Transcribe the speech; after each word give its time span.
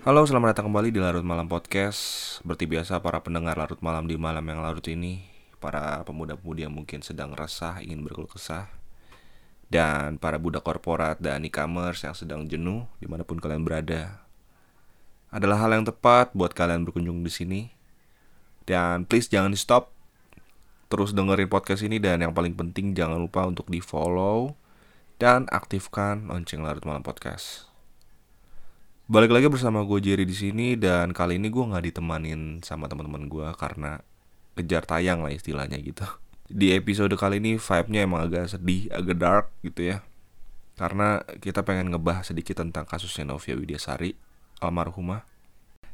Halo, 0.00 0.24
selamat 0.24 0.56
datang 0.56 0.72
kembali 0.72 0.96
di 0.96 0.96
Larut 0.96 1.20
Malam 1.20 1.44
Podcast. 1.44 2.00
Seperti 2.40 2.64
biasa, 2.64 3.04
para 3.04 3.20
pendengar 3.20 3.52
Larut 3.60 3.84
Malam 3.84 4.08
di 4.08 4.16
malam 4.16 4.40
yang 4.48 4.64
larut 4.64 4.80
ini, 4.88 5.28
para 5.60 6.00
pemuda-pemudi 6.08 6.64
yang 6.64 6.72
mungkin 6.72 7.04
sedang 7.04 7.36
resah, 7.36 7.84
ingin 7.84 8.00
berkeluh 8.00 8.32
kesah, 8.32 8.72
dan 9.68 10.16
para 10.16 10.40
budak 10.40 10.64
korporat 10.64 11.20
dan 11.20 11.44
e-commerce 11.44 12.08
yang 12.08 12.16
sedang 12.16 12.48
jenuh 12.48 12.88
di 12.96 13.12
mana 13.12 13.28
pun 13.28 13.44
kalian 13.44 13.60
berada. 13.60 14.24
Adalah 15.28 15.68
hal 15.68 15.76
yang 15.76 15.84
tepat 15.84 16.32
buat 16.32 16.56
kalian 16.56 16.88
berkunjung 16.88 17.20
di 17.20 17.28
sini. 17.28 17.60
Dan 18.64 19.04
please 19.04 19.28
jangan 19.28 19.52
di 19.52 19.60
stop. 19.60 19.92
Terus 20.88 21.12
dengerin 21.12 21.52
podcast 21.52 21.84
ini 21.84 22.00
dan 22.00 22.24
yang 22.24 22.32
paling 22.32 22.56
penting 22.56 22.96
jangan 22.96 23.20
lupa 23.20 23.44
untuk 23.44 23.68
di 23.68 23.84
follow 23.84 24.56
dan 25.20 25.44
aktifkan 25.52 26.24
lonceng 26.24 26.64
Larut 26.64 26.88
Malam 26.88 27.04
Podcast. 27.04 27.69
Balik 29.10 29.34
lagi 29.34 29.50
bersama 29.50 29.82
gue 29.82 29.98
Jerry 29.98 30.22
di 30.22 30.38
sini 30.38 30.78
dan 30.78 31.10
kali 31.10 31.42
ini 31.42 31.50
gue 31.50 31.66
nggak 31.66 31.82
ditemanin 31.82 32.62
sama 32.62 32.86
teman-teman 32.86 33.26
gue 33.26 33.42
karena 33.58 33.98
kejar 34.54 34.86
tayang 34.86 35.26
lah 35.26 35.34
istilahnya 35.34 35.82
gitu. 35.82 36.06
Di 36.46 36.78
episode 36.78 37.10
kali 37.18 37.42
ini 37.42 37.58
vibe-nya 37.58 38.06
emang 38.06 38.30
agak 38.30 38.54
sedih, 38.54 38.86
agak 38.94 39.18
dark 39.18 39.46
gitu 39.66 39.90
ya. 39.90 40.06
Karena 40.78 41.26
kita 41.42 41.66
pengen 41.66 41.90
ngebahas 41.90 42.30
sedikit 42.30 42.62
tentang 42.62 42.86
kasusnya 42.86 43.26
Novia 43.26 43.58
Widyasari, 43.58 44.14
almarhumah. 44.62 45.26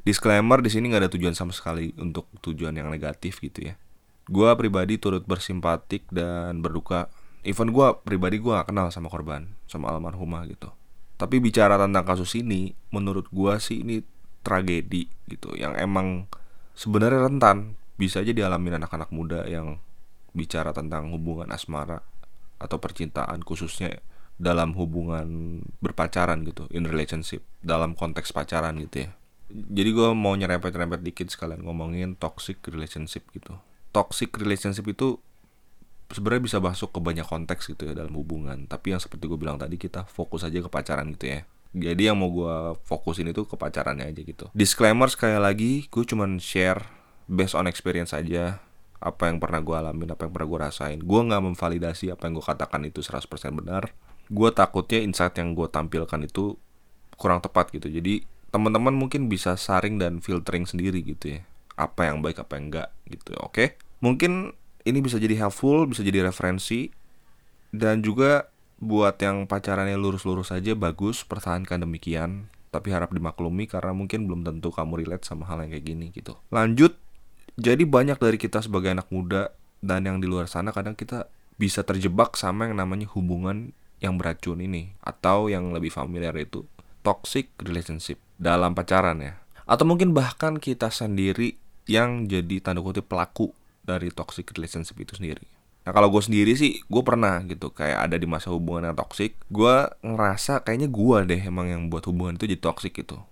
Disclaimer 0.05 0.61
di 0.61 0.69
sini 0.69 0.93
nggak 0.93 1.09
ada 1.09 1.13
tujuan 1.17 1.33
sama 1.33 1.57
sekali 1.57 1.97
untuk 1.97 2.29
tujuan 2.45 2.77
yang 2.77 2.93
negatif 2.93 3.41
gitu 3.41 3.73
ya. 3.73 3.81
Gue 4.29 4.53
pribadi 4.61 5.01
turut 5.01 5.25
bersimpatik 5.25 6.05
dan 6.13 6.61
berduka. 6.61 7.09
Even 7.49 7.73
gue 7.73 7.97
pribadi 8.05 8.37
gue 8.37 8.61
kenal 8.69 8.93
sama 8.93 9.09
korban, 9.09 9.57
sama 9.65 9.89
almarhumah 9.89 10.45
gitu 10.53 10.69
tapi 11.17 11.41
bicara 11.41 11.81
tentang 11.81 12.05
kasus 12.05 12.37
ini, 12.37 12.77
menurut 12.93 13.29
gua 13.33 13.57
sih 13.57 13.81
ini 13.81 14.05
tragedi 14.45 15.09
gitu 15.27 15.57
yang 15.57 15.75
emang 15.75 16.31
sebenarnya 16.77 17.27
rentan. 17.27 17.75
Bisa 17.97 18.21
aja 18.21 18.37
dialami 18.37 18.77
anak-anak 18.77 19.09
muda 19.09 19.49
yang 19.49 19.81
bicara 20.37 20.77
tentang 20.77 21.09
hubungan 21.17 21.49
asmara 21.49 22.05
atau 22.61 22.77
percintaan 22.77 23.41
khususnya 23.41 24.05
dalam 24.37 24.77
hubungan 24.77 25.61
berpacaran 25.81 26.45
gitu 26.45 26.69
in 26.77 26.85
relationship 26.85 27.41
dalam 27.65 27.97
konteks 27.97 28.37
pacaran 28.37 28.77
gitu 28.85 29.09
ya. 29.09 29.11
Jadi 29.49 29.91
gue 29.97 30.13
mau 30.13 30.37
nyerempet-nyerempet 30.37 31.01
dikit 31.01 31.33
sekalian 31.33 31.65
ngomongin 31.65 32.21
toxic 32.21 32.61
relationship 32.69 33.25
gitu. 33.33 33.57
Toxic 33.97 34.29
relationship 34.37 34.85
itu 34.85 35.17
sebenarnya 36.11 36.43
bisa 36.45 36.59
masuk 36.63 36.95
ke 36.95 37.01
banyak 37.03 37.27
konteks 37.27 37.73
gitu 37.75 37.91
ya 37.91 37.95
dalam 37.97 38.15
hubungan. 38.15 38.67
Tapi 38.71 38.95
yang 38.95 39.01
seperti 39.03 39.27
gue 39.27 39.39
bilang 39.39 39.59
tadi 39.59 39.75
kita 39.79 40.07
fokus 40.07 40.47
aja 40.47 40.63
ke 40.63 40.71
pacaran 40.71 41.11
gitu 41.15 41.27
ya. 41.39 41.41
Jadi 41.77 42.09
yang 42.09 42.17
mau 42.17 42.33
gue 42.33 42.57
fokusin 42.89 43.29
itu 43.31 43.45
ke 43.45 43.57
pacarannya 43.59 44.09
aja 44.09 44.23
gitu. 44.23 44.47
Disclaimer 44.57 45.11
sekali 45.13 45.37
lagi 45.37 45.73
gue 45.91 46.05
cuman 46.07 46.41
share 46.41 46.81
based 47.27 47.59
on 47.59 47.67
experience 47.67 48.15
aja 48.15 48.63
apa 48.97 49.29
yang 49.29 49.37
pernah 49.43 49.61
gue 49.61 49.77
alamin 49.77 50.15
apa 50.15 50.25
yang 50.25 50.33
pernah 50.33 50.49
gue 50.49 50.61
rasain. 50.71 50.99
Gue 51.03 51.21
nggak 51.21 51.43
memvalidasi 51.53 52.15
apa 52.15 52.31
yang 52.31 52.39
gue 52.39 52.47
katakan 52.47 52.81
itu 52.87 53.05
100% 53.05 53.29
benar. 53.53 53.93
Gue 54.31 54.51
takutnya 54.55 55.05
insight 55.05 55.37
yang 55.37 55.53
gue 55.53 55.69
tampilkan 55.69 56.21
itu 56.25 56.57
kurang 57.21 57.45
tepat 57.45 57.75
gitu. 57.75 57.93
Jadi 57.93 58.25
teman-teman 58.49 58.95
mungkin 58.97 59.29
bisa 59.29 59.59
saring 59.59 60.01
dan 60.01 60.25
filtering 60.25 60.65
sendiri 60.65 61.05
gitu 61.05 61.37
ya. 61.37 61.41
Apa 61.77 62.09
yang 62.09 62.25
baik 62.25 62.41
apa 62.41 62.57
yang 62.57 62.73
enggak 62.73 62.89
gitu 63.11 63.37
oke? 63.37 63.53
Okay? 63.53 63.69
mungkin 64.01 64.53
ini 64.87 65.03
bisa 65.03 65.19
jadi 65.19 65.35
helpful, 65.35 65.91
bisa 65.91 66.07
jadi 66.07 66.23
referensi 66.23 66.95
dan 67.75 68.01
juga 68.01 68.49
buat 68.79 69.19
yang 69.19 69.51
pacarannya 69.51 69.99
lurus-lurus 69.99 70.55
aja 70.55 70.77
bagus 70.79 71.25
pertahankan 71.27 71.83
demikian 71.83 72.53
tapi 72.71 72.93
harap 72.93 73.09
dimaklumi 73.11 73.65
karena 73.65 73.97
mungkin 73.97 74.29
belum 74.29 74.45
tentu 74.45 74.69
kamu 74.69 75.01
relate 75.01 75.25
sama 75.25 75.49
hal 75.49 75.65
yang 75.65 75.73
kayak 75.73 75.87
gini 75.87 76.07
gitu. 76.13 76.37
Lanjut, 76.53 76.95
jadi 77.57 77.83
banyak 77.89 78.21
dari 78.21 78.37
kita 78.37 78.61
sebagai 78.61 78.93
anak 78.93 79.09
muda 79.09 79.49
dan 79.81 80.05
yang 80.05 80.21
di 80.21 80.29
luar 80.29 80.45
sana 80.45 80.77
kadang 80.77 80.93
kita 80.93 81.27
bisa 81.57 81.81
terjebak 81.83 82.37
sama 82.37 82.69
yang 82.69 82.77
namanya 82.77 83.09
hubungan 83.17 83.73
yang 84.05 84.21
beracun 84.21 84.61
ini 84.61 84.93
atau 85.01 85.49
yang 85.49 85.73
lebih 85.73 85.89
familiar 85.89 86.37
itu 86.37 86.69
toxic 87.01 87.49
relationship 87.65 88.21
dalam 88.37 88.77
pacaran 88.77 89.25
ya. 89.25 89.41
Atau 89.65 89.89
mungkin 89.89 90.13
bahkan 90.13 90.61
kita 90.61 90.93
sendiri 90.93 91.57
yang 91.89 92.29
jadi 92.29 92.61
tanda 92.61 92.85
kutip 92.85 93.09
pelaku 93.09 93.57
dari 93.87 94.11
toxic 94.11 94.51
relationship 94.59 94.99
itu 94.99 95.15
sendiri. 95.15 95.47
Nah 95.87 95.95
kalau 95.95 96.11
gue 96.11 96.19
sendiri 96.19 96.59
sih, 96.59 96.83
gue 96.83 97.03
pernah 97.07 97.39
gitu 97.47 97.71
kayak 97.71 98.11
ada 98.11 98.19
di 98.19 98.27
masa 98.27 98.51
hubungan 98.51 98.91
yang 98.91 98.99
toxic. 98.99 99.39
Gue 99.47 99.87
ngerasa 100.03 100.67
kayaknya 100.67 100.91
gue 100.91 101.19
deh 101.31 101.41
emang 101.47 101.71
yang 101.71 101.83
buat 101.87 102.03
hubungan 102.11 102.35
itu 102.35 102.51
jadi 102.51 102.59
toxic 102.59 102.91
gitu. 102.91 103.23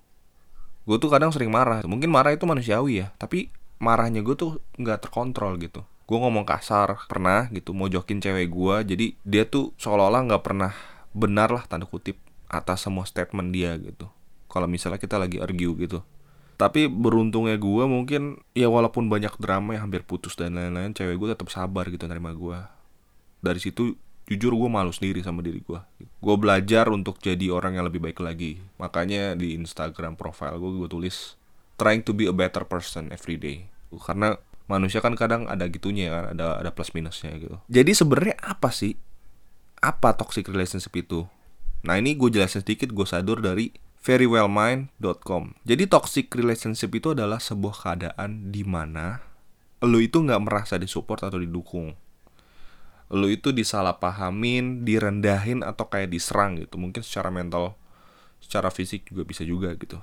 Gue 0.87 0.97
tuh 1.03 1.10
kadang 1.10 1.34
sering 1.34 1.50
marah. 1.50 1.82
Mungkin 1.82 2.06
marah 2.14 2.31
itu 2.31 2.47
manusiawi 2.47 3.03
ya, 3.03 3.10
tapi 3.19 3.50
marahnya 3.82 4.22
gue 4.22 4.38
tuh 4.38 4.62
nggak 4.78 5.10
terkontrol 5.10 5.59
gitu. 5.59 5.82
Gue 6.06 6.19
ngomong 6.22 6.47
kasar 6.47 6.94
pernah 7.10 7.50
gitu, 7.50 7.75
mau 7.75 7.91
jokin 7.91 8.22
cewek 8.22 8.47
gue. 8.47 8.76
Jadi 8.94 9.06
dia 9.26 9.43
tuh 9.50 9.75
seolah-olah 9.75 10.22
nggak 10.31 10.43
pernah 10.47 10.70
benar 11.10 11.50
lah 11.50 11.66
tanda 11.66 11.91
kutip 11.91 12.22
atas 12.47 12.87
semua 12.87 13.03
statement 13.03 13.50
dia 13.50 13.75
gitu. 13.82 14.06
Kalau 14.47 14.70
misalnya 14.70 15.03
kita 15.03 15.19
lagi 15.19 15.43
argue 15.43 15.75
gitu 15.75 16.06
tapi 16.54 16.87
beruntungnya 16.87 17.59
gue 17.59 17.84
mungkin 17.87 18.42
ya 18.54 18.70
walaupun 18.70 19.10
banyak 19.10 19.34
drama 19.42 19.75
yang 19.75 19.91
hampir 19.91 20.06
putus 20.06 20.38
dan 20.38 20.54
lain-lain 20.54 20.94
cewek 20.94 21.19
gue 21.19 21.28
tetap 21.34 21.50
sabar 21.50 21.91
gitu 21.91 22.06
nerima 22.06 22.31
gue 22.31 22.59
dari 23.42 23.59
situ 23.59 23.98
jujur 24.25 24.56
gue 24.56 24.70
malu 24.72 24.94
sendiri 24.94 25.20
sama 25.20 25.44
diri 25.44 25.60
gue 25.60 25.81
gue 26.25 26.37
belajar 26.41 26.88
untuk 26.88 27.20
jadi 27.20 27.53
orang 27.53 27.76
yang 27.76 27.84
lebih 27.84 28.00
baik 28.00 28.25
lagi. 28.25 28.56
Makanya 28.81 29.37
di 29.37 29.53
Instagram 29.53 30.16
profile 30.16 30.56
gue 30.56 30.70
gue 30.81 30.88
tulis 30.88 31.37
trying 31.76 32.00
to 32.00 32.16
be 32.16 32.25
a 32.25 32.32
better 32.32 32.64
person 32.64 33.12
every 33.12 33.37
day. 33.37 33.69
Karena 33.93 34.41
manusia 34.64 35.04
kan 35.04 35.12
kadang 35.12 35.44
ada 35.44 35.69
gitunya 35.69 36.09
kan 36.09 36.32
ada 36.32 36.64
ada 36.64 36.70
plus 36.72 36.97
minusnya 36.97 37.37
gitu. 37.37 37.60
Jadi 37.69 37.93
sebenarnya 37.93 38.41
apa 38.41 38.72
sih? 38.72 38.97
Apa 39.84 40.16
toxic 40.16 40.48
relationship 40.48 40.97
itu? 40.97 41.28
Nah 41.84 42.00
ini 42.00 42.16
gue 42.16 42.32
jelasin 42.32 42.64
sedikit 42.64 42.88
gue 42.88 43.04
sadur 43.04 43.44
dari 43.44 43.69
verywellmind.com. 44.04 45.56
Jadi 45.65 45.88
toxic 45.88 46.28
relationship 46.37 46.92
itu 46.92 47.16
adalah 47.16 47.41
sebuah 47.41 47.72
keadaan 47.81 48.53
di 48.53 48.60
mana 48.60 49.25
lo 49.84 50.00
itu 50.00 50.20
nggak 50.20 50.42
merasa 50.44 50.76
disupport 50.76 51.32
atau 51.32 51.41
didukung. 51.41 51.97
Lo 53.12 53.28
itu 53.28 53.53
disalahpahamin, 53.53 54.84
direndahin 54.84 55.64
atau 55.64 55.88
kayak 55.88 56.12
diserang 56.12 56.60
gitu. 56.60 56.76
Mungkin 56.81 57.04
secara 57.04 57.28
mental, 57.32 57.76
secara 58.41 58.69
fisik 58.69 59.09
juga 59.09 59.25
bisa 59.25 59.44
juga 59.44 59.72
gitu. 59.76 60.00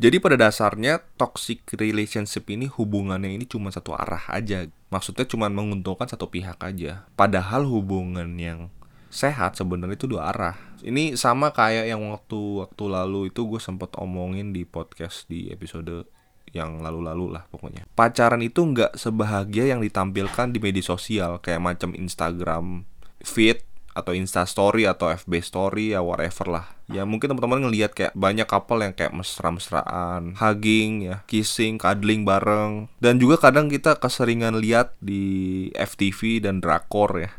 Jadi 0.00 0.16
pada 0.24 0.40
dasarnya 0.40 1.04
toxic 1.20 1.68
relationship 1.76 2.48
ini 2.48 2.64
hubungannya 2.64 3.36
ini 3.36 3.44
cuma 3.44 3.68
satu 3.68 3.92
arah 3.92 4.24
aja. 4.32 4.64
Maksudnya 4.88 5.28
cuma 5.28 5.52
menguntungkan 5.52 6.08
satu 6.08 6.32
pihak 6.32 6.56
aja. 6.64 7.04
Padahal 7.12 7.68
hubungan 7.68 8.36
yang 8.40 8.72
sehat 9.12 9.60
sebenarnya 9.60 10.00
itu 10.00 10.08
dua 10.08 10.32
arah. 10.32 10.56
Ini 10.80 11.20
sama 11.20 11.52
kayak 11.52 11.92
yang 11.92 12.00
waktu 12.08 12.64
waktu 12.64 12.84
lalu 12.88 13.28
itu 13.28 13.44
gue 13.44 13.60
sempet 13.60 13.92
omongin 14.00 14.56
di 14.56 14.64
podcast 14.64 15.28
di 15.28 15.52
episode 15.52 16.08
yang 16.56 16.80
lalu-lalu 16.80 17.36
lah 17.36 17.44
pokoknya. 17.52 17.84
Pacaran 17.92 18.40
itu 18.40 18.64
nggak 18.64 18.96
sebahagia 18.96 19.68
yang 19.76 19.84
ditampilkan 19.84 20.50
di 20.50 20.58
media 20.58 20.84
sosial 20.84 21.38
kayak 21.44 21.60
macam 21.60 21.92
Instagram 21.92 22.88
feed 23.20 23.62
atau 23.92 24.16
Insta 24.16 24.48
Story 24.48 24.88
atau 24.88 25.12
FB 25.12 25.44
Story 25.44 25.92
ya 25.92 26.00
whatever 26.00 26.48
lah. 26.48 26.66
Ya 26.88 27.04
mungkin 27.04 27.32
teman-teman 27.32 27.68
ngelihat 27.68 27.92
kayak 27.92 28.16
banyak 28.16 28.48
couple 28.48 28.80
yang 28.80 28.96
kayak 28.96 29.12
mesra-mesraan, 29.12 30.36
hugging 30.40 31.12
ya, 31.12 31.16
kissing, 31.28 31.76
cuddling 31.76 32.24
bareng. 32.24 32.88
Dan 33.04 33.20
juga 33.20 33.36
kadang 33.48 33.68
kita 33.68 34.00
keseringan 34.00 34.60
lihat 34.60 34.96
di 35.00 35.68
FTV 35.76 36.40
dan 36.40 36.64
drakor 36.64 37.20
ya. 37.20 37.32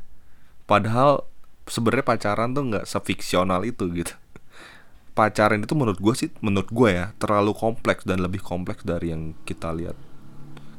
Padahal 0.69 1.25
sebenarnya 1.67 2.05
pacaran 2.05 2.51
tuh 2.51 2.63
nggak 2.67 2.85
sefiksional 2.87 3.63
itu 3.63 3.87
gitu. 3.93 4.13
Pacaran 5.13 5.61
itu 5.61 5.73
menurut 5.77 6.01
gue 6.01 6.13
sih 6.17 6.29
menurut 6.41 6.69
gue 6.73 6.89
ya 6.89 7.05
terlalu 7.21 7.53
kompleks 7.53 8.03
dan 8.03 8.19
lebih 8.19 8.41
kompleks 8.41 8.81
dari 8.81 9.13
yang 9.13 9.37
kita 9.45 9.69
lihat. 9.71 9.95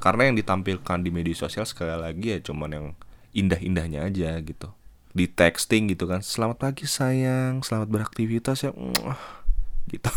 Karena 0.02 0.28
yang 0.28 0.36
ditampilkan 0.36 1.00
di 1.00 1.10
media 1.14 1.32
sosial 1.32 1.64
sekali 1.64 1.94
lagi 1.94 2.36
ya 2.36 2.38
cuman 2.42 2.70
yang 2.70 2.86
indah-indahnya 3.32 4.04
aja 4.04 4.36
gitu. 4.42 4.68
Di 5.14 5.30
texting 5.30 5.94
gitu 5.94 6.10
kan 6.10 6.20
selamat 6.20 6.58
pagi 6.58 6.84
sayang 6.90 7.62
selamat 7.62 7.88
beraktivitas 7.88 8.66
ya. 8.66 8.72
Gitu. 9.88 10.10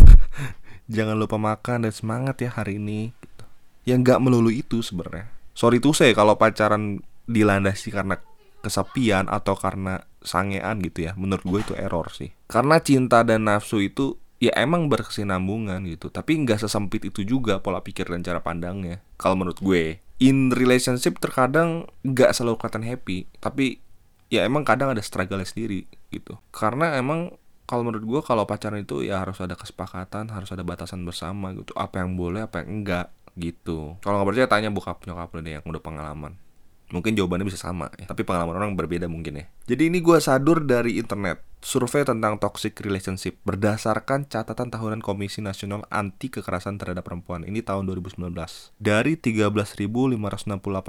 Jangan 0.96 1.20
lupa 1.20 1.36
makan 1.36 1.86
dan 1.86 1.94
semangat 1.94 2.40
ya 2.40 2.50
hari 2.50 2.80
ini 2.80 3.12
gitu. 3.12 3.44
yang 3.86 4.02
nggak 4.02 4.20
melulu 4.20 4.50
itu 4.50 4.82
sebenarnya. 4.82 5.30
Sorry 5.54 5.78
tuh 5.78 5.94
saya 5.94 6.16
kalau 6.18 6.40
pacaran 6.40 7.04
dilandasi 7.28 7.92
karena 7.92 8.18
kesepian 8.64 9.30
atau 9.30 9.54
karena 9.54 10.02
sangean 10.22 10.82
gitu 10.84 11.10
ya. 11.10 11.12
Menurut 11.18 11.44
gue 11.46 11.60
itu 11.64 11.74
error 11.78 12.10
sih. 12.14 12.34
Karena 12.50 12.82
cinta 12.82 13.22
dan 13.22 13.46
nafsu 13.46 13.82
itu 13.82 14.18
ya 14.38 14.54
emang 14.58 14.90
berkesinambungan 14.90 15.84
gitu. 15.90 16.10
Tapi 16.14 16.38
nggak 16.46 16.66
sesempit 16.66 17.06
itu 17.06 17.26
juga 17.26 17.62
pola 17.62 17.82
pikir 17.82 18.10
dan 18.10 18.22
cara 18.22 18.42
pandangnya. 18.42 19.02
Kalau 19.18 19.38
menurut 19.38 19.60
gue 19.62 20.02
in 20.18 20.50
relationship 20.54 21.22
terkadang 21.22 21.90
nggak 22.06 22.34
selalu 22.34 22.58
kelihatan 22.62 22.86
happy. 22.86 23.18
Tapi 23.42 23.82
ya 24.28 24.44
emang 24.44 24.68
kadang 24.68 24.94
ada 24.94 25.02
struggle 25.02 25.42
sendiri 25.46 25.88
gitu. 26.10 26.38
Karena 26.54 26.98
emang 26.98 27.36
kalau 27.68 27.84
menurut 27.84 28.06
gue 28.08 28.22
kalau 28.24 28.48
pacaran 28.48 28.80
itu 28.80 29.04
ya 29.04 29.20
harus 29.20 29.44
ada 29.44 29.60
kesepakatan 29.60 30.32
harus 30.32 30.50
ada 30.56 30.64
batasan 30.64 31.04
bersama 31.04 31.52
gitu. 31.54 31.76
Apa 31.76 32.02
yang 32.04 32.16
boleh 32.16 32.48
apa 32.48 32.64
yang 32.64 32.82
enggak 32.82 33.12
gitu. 33.38 34.00
Kalau 34.02 34.22
nggak 34.22 34.30
percaya 34.34 34.48
tanya 34.50 34.70
bokap 34.74 35.04
nyokap 35.06 35.30
lu 35.36 35.40
deh 35.46 35.54
yang 35.60 35.66
udah 35.66 35.84
pengalaman 35.84 36.40
mungkin 36.90 37.20
jawabannya 37.20 37.46
bisa 37.48 37.60
sama 37.60 37.92
ya 38.00 38.08
tapi 38.08 38.24
pengalaman 38.24 38.56
orang 38.56 38.72
berbeda 38.80 39.12
mungkin 39.12 39.44
ya 39.44 39.46
jadi 39.68 39.92
ini 39.92 40.00
gue 40.00 40.18
sadur 40.24 40.64
dari 40.64 40.96
internet 40.96 41.44
survei 41.60 42.08
tentang 42.08 42.40
toxic 42.40 42.80
relationship 42.80 43.36
berdasarkan 43.44 44.24
catatan 44.30 44.72
tahunan 44.72 45.04
Komisi 45.04 45.44
Nasional 45.44 45.84
Anti 45.92 46.32
Kekerasan 46.32 46.80
Terhadap 46.80 47.04
Perempuan 47.04 47.44
ini 47.44 47.60
tahun 47.60 47.92
2019 47.92 48.32
dari 48.80 49.20
13.568 49.20 50.16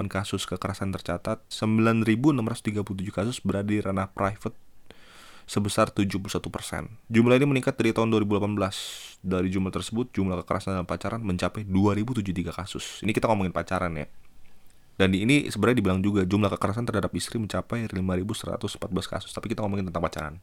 kasus 0.07 0.47
kekerasan 0.47 0.95
tercatat 0.95 1.43
9.637 1.51 2.79
kasus 3.11 3.43
berada 3.43 3.67
di 3.67 3.83
ranah 3.83 4.07
private 4.15 4.55
sebesar 5.49 5.89
71%. 5.89 6.45
Jumlah 7.09 7.35
ini 7.41 7.45
meningkat 7.49 7.73
dari 7.73 7.89
tahun 7.89 8.13
2018. 8.13 8.53
Dari 9.25 9.49
jumlah 9.49 9.73
tersebut, 9.73 10.13
jumlah 10.13 10.45
kekerasan 10.45 10.77
dalam 10.77 10.85
pacaran 10.85 11.25
mencapai 11.25 11.65
2073 11.65 12.53
kasus. 12.53 13.01
Ini 13.01 13.09
kita 13.11 13.25
ngomongin 13.25 13.49
pacaran 13.49 13.97
ya. 13.97 14.05
Dan 14.99 15.15
ini 15.15 15.47
sebenarnya 15.47 15.79
dibilang 15.79 16.03
juga 16.03 16.27
jumlah 16.27 16.51
kekerasan 16.59 16.83
terhadap 16.83 17.15
istri 17.15 17.39
mencapai 17.39 17.87
5.114 17.87 18.67
kasus. 19.07 19.31
Tapi 19.31 19.47
kita 19.47 19.63
ngomongin 19.63 19.87
tentang 19.87 20.03
pacaran. 20.03 20.35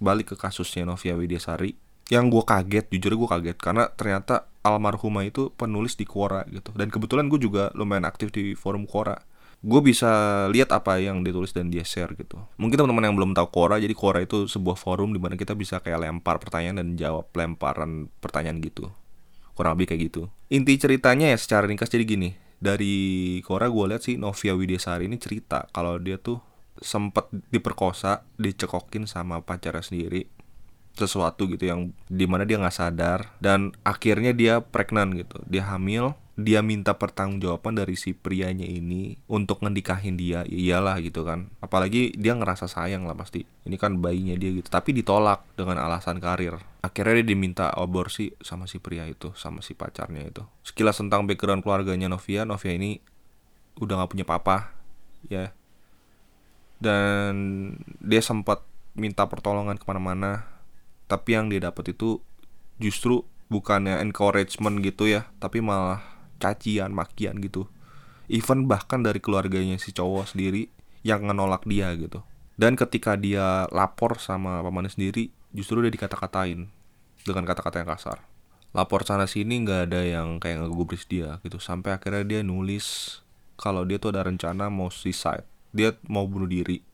Balik 0.00 0.32
ke 0.32 0.36
kasusnya 0.40 0.88
Novia 0.88 1.12
Widyasari. 1.12 1.76
Yang 2.08 2.24
gue 2.32 2.42
kaget, 2.48 2.86
jujur 2.88 3.12
gue 3.20 3.28
kaget. 3.28 3.56
Karena 3.60 3.92
ternyata 3.92 4.48
almarhumah 4.64 5.28
itu 5.28 5.52
penulis 5.52 5.92
di 5.92 6.08
Quora 6.08 6.48
gitu. 6.48 6.72
Dan 6.72 6.88
kebetulan 6.88 7.28
gue 7.28 7.36
juga 7.36 7.68
lumayan 7.76 8.08
aktif 8.08 8.32
di 8.32 8.56
forum 8.56 8.88
Quora. 8.88 9.20
Gue 9.60 9.84
bisa 9.84 10.08
lihat 10.48 10.72
apa 10.72 10.96
yang 11.04 11.20
ditulis 11.20 11.52
dan 11.52 11.68
dia 11.68 11.84
share 11.84 12.16
gitu. 12.16 12.40
Mungkin 12.56 12.80
teman-teman 12.80 13.12
yang 13.12 13.16
belum 13.18 13.36
tahu 13.36 13.52
Quora, 13.52 13.76
jadi 13.76 13.92
Quora 13.92 14.24
itu 14.24 14.48
sebuah 14.48 14.80
forum 14.80 15.12
di 15.12 15.20
mana 15.20 15.36
kita 15.36 15.52
bisa 15.52 15.84
kayak 15.84 16.08
lempar 16.08 16.40
pertanyaan 16.40 16.80
dan 16.80 16.96
jawab 16.96 17.28
lemparan 17.36 18.08
pertanyaan 18.24 18.64
gitu. 18.64 18.88
Kurang 19.52 19.76
lebih 19.76 19.92
kayak 19.92 20.00
gitu. 20.08 20.32
Inti 20.48 20.80
ceritanya 20.80 21.28
ya 21.28 21.36
secara 21.36 21.68
ringkas 21.68 21.92
jadi 21.92 22.08
gini 22.08 22.47
dari 22.58 23.38
Kora 23.46 23.70
gue 23.70 23.84
lihat 23.94 24.02
sih 24.02 24.18
Novia 24.18 24.54
Widyasari 24.54 25.06
ini 25.06 25.18
cerita 25.18 25.70
kalau 25.70 25.98
dia 25.98 26.18
tuh 26.18 26.42
sempet 26.78 27.26
diperkosa, 27.50 28.22
dicekokin 28.38 29.06
sama 29.10 29.42
pacarnya 29.42 29.82
sendiri 29.82 30.30
sesuatu 30.98 31.46
gitu 31.46 31.70
yang 31.70 31.94
di 32.10 32.26
mana 32.26 32.42
dia 32.42 32.58
nggak 32.58 32.74
sadar 32.74 33.30
dan 33.38 33.70
akhirnya 33.86 34.34
dia 34.34 34.58
pregnant 34.58 35.14
gitu. 35.14 35.38
Dia 35.46 35.62
hamil 35.70 36.14
dia 36.38 36.62
minta 36.62 36.94
pertanggungjawaban 36.94 37.74
dari 37.82 37.98
si 37.98 38.14
prianya 38.14 38.62
ini 38.62 39.18
untuk 39.26 39.58
ngedikahin 39.58 40.14
dia 40.14 40.46
iyalah 40.46 41.02
gitu 41.02 41.26
kan. 41.26 41.50
Apalagi 41.58 42.14
dia 42.14 42.38
ngerasa 42.38 42.70
sayang 42.70 43.10
lah 43.10 43.18
pasti. 43.18 43.42
Ini 43.42 43.74
kan 43.74 43.98
bayinya 43.98 44.38
dia 44.38 44.54
gitu. 44.54 44.70
Tapi 44.70 44.94
ditolak 44.94 45.42
dengan 45.58 45.82
alasan 45.82 46.22
karir. 46.22 46.54
Akhirnya 46.78 47.18
dia 47.18 47.34
diminta 47.34 47.74
aborsi 47.74 48.30
sama 48.38 48.70
si 48.70 48.78
pria 48.78 49.02
itu 49.10 49.34
sama 49.34 49.66
si 49.66 49.74
pacarnya 49.74 50.30
itu. 50.30 50.46
Sekilas 50.62 51.02
tentang 51.02 51.26
background 51.26 51.66
keluarganya 51.66 52.06
Novia 52.06 52.46
Novia 52.46 52.70
ini 52.70 53.02
udah 53.82 53.98
nggak 53.98 54.10
punya 54.14 54.22
papa 54.22 54.78
ya. 55.26 55.50
Dan 56.78 57.34
dia 57.98 58.22
sempat 58.22 58.62
minta 58.94 59.26
pertolongan 59.26 59.74
ke 59.74 59.82
mana-mana. 59.90 60.46
Tapi 61.10 61.34
yang 61.34 61.50
dia 61.50 61.66
dapat 61.66 61.98
itu 61.98 62.22
justru 62.78 63.26
bukannya 63.48 63.98
encouragement 64.04 64.84
gitu 64.84 65.08
ya 65.08 65.26
tapi 65.40 65.64
malah 65.64 66.17
cacian, 66.38 66.94
makian 66.94 67.38
gitu. 67.42 67.68
Even 68.30 68.70
bahkan 68.70 69.02
dari 69.02 69.18
keluarganya 69.18 69.76
si 69.76 69.92
cowok 69.92 70.34
sendiri 70.34 70.70
yang 71.02 71.26
ngenolak 71.26 71.64
dia 71.64 71.92
gitu. 71.98 72.22
Dan 72.58 72.74
ketika 72.74 73.14
dia 73.14 73.70
lapor 73.70 74.18
sama 74.18 74.62
pamannya 74.62 74.90
sendiri, 74.90 75.30
justru 75.54 75.78
dia 75.84 75.92
dikata-katain 75.94 76.66
dengan 77.22 77.44
kata-kata 77.46 77.82
yang 77.82 77.90
kasar. 77.94 78.18
Lapor 78.74 79.06
sana 79.06 79.24
sini 79.24 79.64
nggak 79.64 79.80
ada 79.88 80.00
yang 80.04 80.42
kayak 80.42 80.66
ngegubris 80.66 81.06
dia 81.08 81.38
gitu. 81.46 81.62
Sampai 81.62 81.96
akhirnya 81.96 82.26
dia 82.26 82.40
nulis 82.42 83.20
kalau 83.56 83.86
dia 83.86 83.96
tuh 83.96 84.12
ada 84.12 84.26
rencana 84.26 84.68
mau 84.68 84.90
suicide. 84.92 85.46
Dia 85.72 85.96
mau 86.10 86.26
bunuh 86.26 86.50
diri 86.50 86.84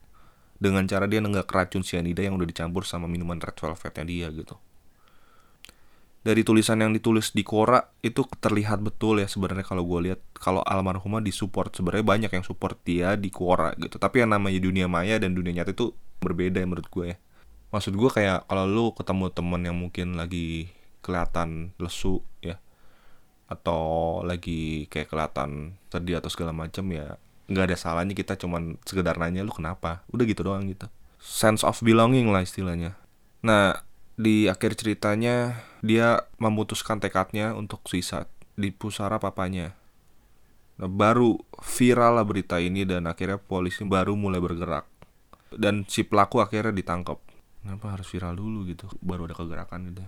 dengan 0.55 0.87
cara 0.87 1.05
dia 1.05 1.19
nenggak 1.19 1.51
racun 1.51 1.83
cyanida 1.83 2.23
yang 2.23 2.39
udah 2.39 2.47
dicampur 2.47 2.87
sama 2.87 3.11
minuman 3.11 3.37
red 3.43 3.55
velvetnya 3.59 4.05
dia 4.07 4.27
gitu 4.31 4.55
dari 6.25 6.41
tulisan 6.41 6.81
yang 6.81 6.89
ditulis 6.89 7.37
di 7.37 7.45
Quora 7.45 7.77
itu 8.01 8.25
terlihat 8.41 8.81
betul 8.81 9.21
ya 9.21 9.29
sebenarnya 9.29 9.61
kalau 9.61 9.85
gue 9.85 10.09
lihat. 10.09 10.19
Kalau 10.33 10.65
almarhumah 10.65 11.21
disupport 11.21 11.69
sebenarnya 11.69 12.01
banyak 12.01 12.31
yang 12.33 12.41
support 12.41 12.81
dia 12.81 13.13
di 13.13 13.29
Quora 13.29 13.77
gitu. 13.77 14.01
Tapi 14.01 14.25
yang 14.25 14.33
namanya 14.33 14.57
dunia 14.57 14.89
maya 14.89 15.21
dan 15.21 15.37
dunia 15.37 15.61
nyata 15.61 15.77
itu 15.77 15.93
berbeda 16.25 16.57
ya 16.57 16.65
menurut 16.65 16.89
gue 16.89 17.05
ya. 17.13 17.17
Maksud 17.69 17.93
gue 17.93 18.09
kayak 18.09 18.49
kalau 18.49 18.65
lu 18.65 18.85
ketemu 18.97 19.25
temen 19.29 19.61
yang 19.61 19.77
mungkin 19.77 20.17
lagi 20.17 20.73
kelihatan 21.05 21.77
lesu 21.77 22.25
ya 22.41 22.57
atau 23.45 24.25
lagi 24.25 24.89
kayak 24.89 25.05
kelihatan 25.13 25.77
sedih 25.93 26.17
atau 26.17 26.33
segala 26.33 26.49
macam 26.49 26.89
ya 26.89 27.21
nggak 27.45 27.69
ada 27.69 27.77
salahnya 27.77 28.17
kita 28.17 28.33
cuman 28.41 28.81
sekedar 28.81 29.21
nanya 29.21 29.45
lu 29.45 29.53
kenapa? 29.53 30.01
Udah 30.09 30.25
gitu 30.25 30.41
doang 30.41 30.65
gitu. 30.65 30.89
Sense 31.21 31.61
of 31.61 31.77
belonging 31.85 32.33
lah 32.33 32.41
istilahnya. 32.41 32.97
Nah 33.45 33.84
di 34.15 34.47
akhir 34.47 34.79
ceritanya 34.79 35.67
dia 35.83 36.23
memutuskan 36.39 37.03
tekadnya 37.03 37.51
untuk 37.51 37.83
suicide 37.87 38.31
di 38.55 38.71
pusara 38.71 39.19
papanya. 39.19 39.75
Nah, 40.75 40.91
baru 40.91 41.39
viral 41.63 42.19
lah 42.19 42.25
berita 42.27 42.59
ini 42.59 42.83
dan 42.83 43.07
akhirnya 43.07 43.39
polisi 43.39 43.83
baru 43.87 44.15
mulai 44.15 44.39
bergerak. 44.39 44.87
Dan 45.55 45.87
si 45.87 46.03
pelaku 46.03 46.43
akhirnya 46.43 46.75
ditangkap. 46.75 47.19
Kenapa 47.63 47.95
harus 47.95 48.07
viral 48.11 48.35
dulu 48.35 48.67
gitu? 48.67 48.91
Baru 48.99 49.27
ada 49.27 49.35
kegerakan 49.35 49.91
gitu. 49.91 50.03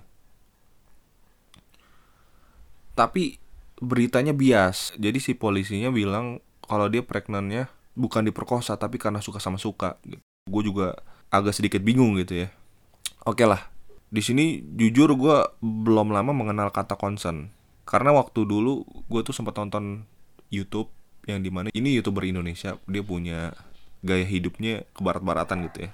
Tapi 2.95 3.39
beritanya 3.80 4.36
bias. 4.36 4.95
Jadi 5.00 5.19
si 5.24 5.31
polisinya 5.38 5.94
bilang 5.94 6.44
kalau 6.65 6.92
dia 6.92 7.06
pregnantnya 7.06 7.71
bukan 7.95 8.27
diperkosa 8.27 8.75
tapi 8.75 9.00
karena 9.00 9.24
suka 9.24 9.39
sama 9.39 9.56
suka. 9.56 9.95
Gitu. 10.03 10.24
Gue 10.48 10.63
juga 10.68 11.00
agak 11.31 11.56
sedikit 11.56 11.80
bingung 11.80 12.19
gitu 12.19 12.44
ya. 12.44 12.48
Oke 13.24 13.44
lah, 13.44 13.68
di 14.07 14.21
sini 14.23 14.63
jujur 14.63 15.11
gue 15.19 15.37
belum 15.59 16.15
lama 16.15 16.31
mengenal 16.31 16.71
kata 16.71 16.95
concern. 16.95 17.51
Karena 17.87 18.15
waktu 18.15 18.43
dulu 18.43 18.83
gue 19.07 19.21
tuh 19.23 19.35
sempat 19.35 19.55
nonton 19.59 20.07
YouTube 20.51 20.91
yang 21.27 21.43
di 21.43 21.51
mana 21.51 21.67
ini 21.75 21.95
youtuber 21.99 22.23
Indonesia 22.23 22.79
dia 22.87 23.03
punya 23.03 23.51
gaya 24.03 24.23
hidupnya 24.23 24.87
ke 24.95 24.99
barat-baratan 25.03 25.67
gitu 25.71 25.77
ya. 25.87 25.91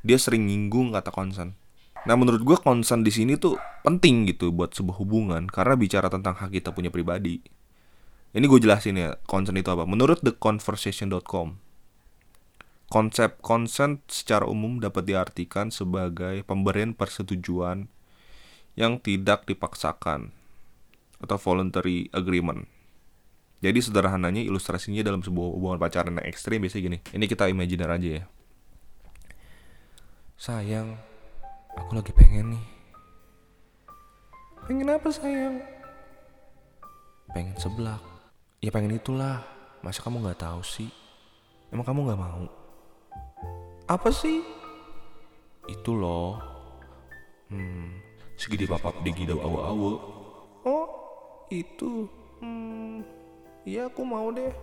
Dia 0.00 0.16
sering 0.16 0.48
nyinggung 0.48 0.96
kata 0.96 1.12
concern. 1.12 1.52
Nah 2.08 2.16
menurut 2.16 2.40
gue 2.40 2.56
concern 2.56 3.04
di 3.04 3.12
sini 3.12 3.36
tuh 3.36 3.60
penting 3.84 4.24
gitu 4.32 4.48
buat 4.52 4.72
sebuah 4.72 4.96
hubungan 4.96 5.44
karena 5.44 5.76
bicara 5.76 6.08
tentang 6.08 6.32
hak 6.36 6.56
kita 6.56 6.72
punya 6.72 6.88
pribadi. 6.88 7.44
Ini 8.32 8.44
gue 8.46 8.60
jelasin 8.62 8.96
ya 8.96 9.20
concern 9.28 9.60
itu 9.60 9.68
apa. 9.68 9.84
Menurut 9.84 10.24
theconversation.com 10.24 11.69
Konsep 12.90 13.38
consent 13.38 14.02
secara 14.10 14.50
umum 14.50 14.82
dapat 14.82 15.06
diartikan 15.06 15.70
sebagai 15.70 16.42
pemberian 16.42 16.90
persetujuan 16.90 17.86
yang 18.74 18.98
tidak 18.98 19.46
dipaksakan 19.46 20.34
atau 21.22 21.38
voluntary 21.38 22.10
agreement. 22.10 22.66
Jadi 23.62 23.78
sederhananya 23.78 24.42
ilustrasinya 24.42 25.06
dalam 25.06 25.22
sebuah 25.22 25.54
hubungan 25.54 25.78
pacaran 25.78 26.18
yang 26.18 26.26
ekstrim 26.26 26.66
biasanya 26.66 26.82
gini. 26.90 26.98
Ini 27.14 27.24
kita 27.30 27.46
imajiner 27.46 27.90
aja 27.94 28.08
ya. 28.18 28.24
Sayang, 30.34 30.98
aku 31.78 31.94
lagi 31.94 32.10
pengen 32.10 32.58
nih. 32.58 32.66
Pengen 34.66 34.90
apa 34.90 35.08
sayang? 35.14 35.62
Pengen 37.30 37.54
seblak. 37.54 38.02
Ya 38.58 38.74
pengen 38.74 38.98
itulah. 38.98 39.46
Masa 39.78 40.02
kamu 40.02 40.26
nggak 40.26 40.42
tahu 40.42 40.66
sih? 40.66 40.90
Emang 41.70 41.86
kamu 41.86 42.10
nggak 42.10 42.18
mau? 42.18 42.59
Apa 43.90 44.10
sih? 44.14 44.42
Itu 45.66 45.98
loh. 45.98 46.38
Hmm, 47.50 47.98
segede 48.38 48.70
bapak 48.70 49.02
di 49.02 49.10
gida 49.10 49.34
awu-awu. 49.34 49.90
Oh, 50.62 50.86
itu. 51.50 52.06
Hmm, 52.38 53.02
iya 53.66 53.90
aku 53.90 54.06
mau 54.06 54.30
deh. 54.30 54.54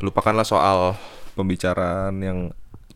Lupakanlah 0.00 0.48
soal 0.48 0.96
pembicaraan 1.36 2.16
yang 2.24 2.38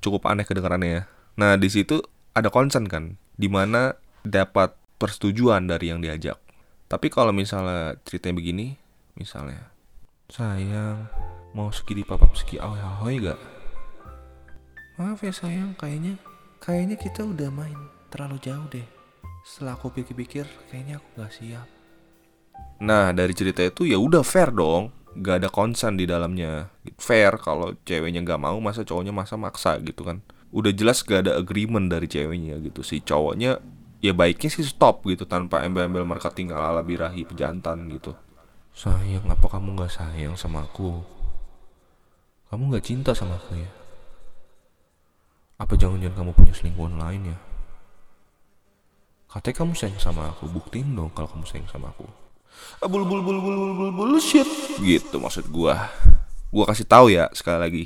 cukup 0.00 0.25
aneh 0.28 0.49
kedengarannya 0.49 0.90
ya. 0.90 1.02
Nah, 1.37 1.61
di 1.61 1.68
situ 1.68 2.00
ada 2.32 2.49
concern 2.49 2.88
kan, 2.88 3.20
di 3.37 3.52
mana 3.52 4.00
dapat 4.25 4.73
persetujuan 4.96 5.68
dari 5.68 5.92
yang 5.92 6.00
diajak. 6.00 6.40
Tapi 6.88 7.12
kalau 7.12 7.32
misalnya 7.37 8.00
ceritanya 8.08 8.40
begini, 8.40 8.66
misalnya, 9.16 9.68
sayang, 10.32 11.08
mau 11.54 11.70
segini 11.70 12.02
papap 12.02 12.34
segi 12.34 12.58
ahoy 12.58 12.82
ahoy 12.82 13.14
gak? 13.23 13.40
Maaf 14.99 15.23
ya 15.23 15.30
sayang, 15.30 15.78
kayaknya 15.78 16.18
kayaknya 16.58 16.99
kita 16.99 17.23
udah 17.23 17.50
main 17.50 17.78
terlalu 18.11 18.42
jauh 18.42 18.66
deh. 18.70 18.87
Setelah 19.46 19.78
aku 19.78 19.94
pikir-pikir, 19.94 20.46
kayaknya 20.70 20.99
aku 20.99 21.08
gak 21.18 21.32
siap. 21.34 21.66
Nah, 22.82 23.14
dari 23.14 23.34
cerita 23.34 23.62
itu 23.62 23.87
ya 23.87 23.99
udah 23.99 24.26
fair 24.26 24.50
dong. 24.50 24.90
Gak 25.14 25.46
ada 25.46 25.49
konsen 25.50 25.94
di 25.94 26.11
dalamnya. 26.11 26.75
Fair 26.99 27.38
kalau 27.38 27.78
ceweknya 27.87 28.26
gak 28.26 28.42
mau, 28.42 28.58
masa 28.58 28.82
cowoknya 28.82 29.14
masa 29.14 29.38
maksa 29.38 29.78
gitu 29.80 30.02
kan. 30.02 30.20
udah 30.54 30.70
jelas 30.70 31.02
gak 31.02 31.26
ada 31.26 31.34
agreement 31.34 31.90
dari 31.90 32.06
ceweknya 32.06 32.62
gitu 32.62 32.87
si 32.87 33.02
cowoknya 33.02 33.58
ya 33.99 34.12
baiknya 34.14 34.52
sih 34.52 34.62
stop 34.62 35.02
gitu 35.08 35.26
tanpa 35.26 35.66
embel-embel 35.66 36.06
marketing 36.06 36.54
ala 36.54 36.84
birahi 36.84 37.26
pejantan 37.26 37.88
gitu 37.88 38.12
sayang 38.70 39.25
apa 39.26 39.49
kamu 39.49 39.80
nggak 39.80 39.90
sayang 39.90 40.38
sama 40.38 40.62
aku 40.62 41.00
kamu 42.54 42.70
nggak 42.70 42.87
cinta 42.87 43.11
sama 43.11 43.34
aku 43.34 43.58
ya? 43.58 43.66
Apa 45.58 45.75
jangan-jangan 45.75 46.23
kamu 46.23 46.30
punya 46.38 46.54
selingkuhan 46.54 46.94
lain 47.02 47.34
ya? 47.34 47.38
Katanya 49.26 49.56
kamu 49.58 49.73
sayang 49.75 49.99
sama 49.99 50.30
aku 50.30 50.46
buktiin 50.46 50.94
dong 50.94 51.11
kalau 51.11 51.26
kamu 51.26 51.42
sayang 51.50 51.66
sama 51.66 51.90
aku. 51.90 52.06
Ah, 52.78 52.87
bul 52.87 53.02
bul 53.02 53.26
bul 53.26 53.42
bul 53.42 53.56
bul 53.58 53.73
bul 53.75 53.90
bullshit. 53.90 54.46
Gitu 54.78 55.18
maksud 55.18 55.50
gua. 55.50 55.90
Gua 56.54 56.70
kasih 56.70 56.87
tahu 56.87 57.11
ya 57.11 57.26
sekali 57.34 57.58
lagi 57.58 57.84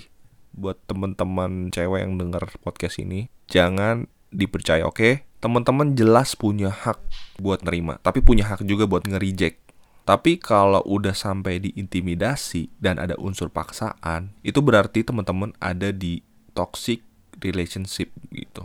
buat 0.52 0.76
teman-teman 0.84 1.72
cewek 1.72 2.04
yang 2.04 2.20
denger 2.20 2.52
podcast 2.60 3.00
ini 3.00 3.32
jangan 3.48 4.04
dipercaya 4.28 4.84
oke? 4.84 5.00
Okay? 5.00 5.12
teman-teman 5.38 5.94
jelas 5.94 6.34
punya 6.34 6.66
hak 6.66 6.98
buat 7.38 7.62
nerima 7.62 8.02
tapi 8.02 8.18
punya 8.18 8.42
hak 8.42 8.66
juga 8.66 8.90
buat 8.90 9.06
nge-reject 9.06 9.67
tapi 10.09 10.41
kalau 10.41 10.81
udah 10.88 11.12
sampai 11.12 11.61
di 11.61 11.77
intimidasi 11.77 12.73
dan 12.81 12.97
ada 12.97 13.12
unsur 13.21 13.53
paksaan 13.53 14.33
itu 14.41 14.65
berarti 14.65 15.05
teman-teman 15.05 15.53
ada 15.61 15.93
di 15.93 16.25
toxic 16.57 17.05
relationship 17.45 18.09
gitu 18.33 18.65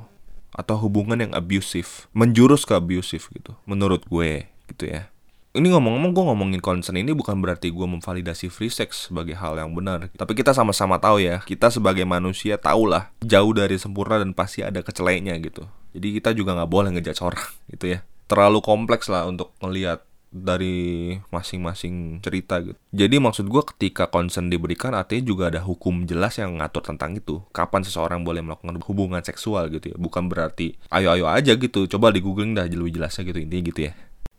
atau 0.55 0.79
hubungan 0.79 1.19
yang 1.19 1.35
abusive 1.35 2.07
menjurus 2.15 2.63
ke 2.63 2.71
abusive 2.79 3.27
gitu 3.35 3.59
menurut 3.67 4.07
gue 4.07 4.47
gitu 4.71 4.87
ya 4.87 5.11
ini 5.53 5.69
ngomong-ngomong 5.69 6.15
gue 6.15 6.23
ngomongin 6.31 6.61
concern 6.63 6.97
ini 6.97 7.11
bukan 7.11 7.37
berarti 7.43 7.75
gue 7.75 7.87
memvalidasi 7.91 8.47
free 8.49 8.73
sex 8.73 9.05
sebagai 9.13 9.37
hal 9.37 9.53
yang 9.53 9.69
benar. 9.77 10.09
Tapi 10.17 10.33
kita 10.33 10.49
sama-sama 10.49 10.97
tahu 10.97 11.21
ya, 11.21 11.45
kita 11.45 11.69
sebagai 11.69 12.09
manusia 12.09 12.57
tahulah 12.57 13.13
jauh 13.21 13.53
dari 13.53 13.77
sempurna 13.77 14.17
dan 14.17 14.33
pasti 14.33 14.65
ada 14.65 14.81
kecelainya 14.81 15.37
gitu. 15.45 15.69
Jadi 15.93 16.17
kita 16.17 16.33
juga 16.33 16.57
nggak 16.57 16.71
boleh 16.73 16.89
ngejudge 16.97 17.21
orang 17.21 17.45
gitu 17.77 17.85
ya. 17.85 18.01
Terlalu 18.25 18.65
kompleks 18.65 19.05
lah 19.13 19.29
untuk 19.29 19.53
melihat 19.61 20.01
dari 20.33 21.13
masing-masing 21.29 22.19
cerita 22.25 22.57
gitu. 22.65 22.73
Jadi 22.89 23.21
maksud 23.21 23.45
gue 23.45 23.63
ketika 23.69 24.09
concern 24.09 24.49
diberikan 24.49 24.97
artinya 24.97 25.23
juga 25.29 25.53
ada 25.53 25.61
hukum 25.61 26.09
jelas 26.09 26.41
yang 26.41 26.57
ngatur 26.57 26.81
tentang 26.81 27.13
itu. 27.13 27.45
Kapan 27.53 27.85
seseorang 27.85 28.25
boleh 28.25 28.41
melakukan 28.41 28.81
hubungan 28.89 29.21
seksual 29.21 29.69
gitu 29.69 29.93
ya. 29.93 29.97
Bukan 30.01 30.25
berarti 30.27 30.73
ayo-ayo 30.89 31.29
aja 31.29 31.53
gitu. 31.53 31.85
Coba 31.85 32.09
di 32.09 32.19
googling 32.19 32.57
dah 32.57 32.65
lebih 32.65 32.97
jelasnya 32.97 33.29
gitu 33.29 33.37
intinya 33.37 33.63
gitu 33.69 33.81
ya. 33.87 33.93